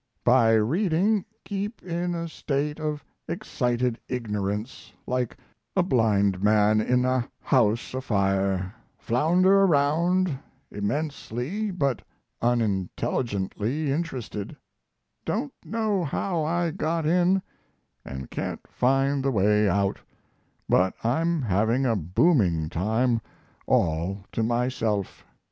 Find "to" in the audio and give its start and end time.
24.31-24.41